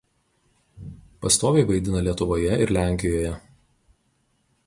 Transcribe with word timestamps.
Pastoviai 1.25 1.67
vaidina 1.73 2.01
Lietuvoje 2.07 2.57
ir 2.65 2.75
Lenkijoje. 2.79 3.37